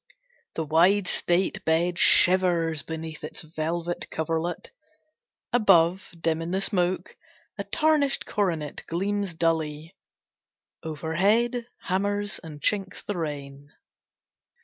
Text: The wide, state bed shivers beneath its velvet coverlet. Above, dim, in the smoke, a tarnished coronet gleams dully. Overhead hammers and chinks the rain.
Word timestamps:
The 0.55 0.65
wide, 0.65 1.07
state 1.07 1.63
bed 1.63 1.99
shivers 1.99 2.81
beneath 2.81 3.23
its 3.23 3.43
velvet 3.43 4.09
coverlet. 4.09 4.71
Above, 5.53 6.09
dim, 6.19 6.41
in 6.41 6.49
the 6.49 6.59
smoke, 6.59 7.15
a 7.59 7.63
tarnished 7.65 8.25
coronet 8.25 8.81
gleams 8.87 9.35
dully. 9.35 9.95
Overhead 10.81 11.67
hammers 11.81 12.39
and 12.39 12.61
chinks 12.61 13.03
the 13.05 13.15
rain. 13.19 13.69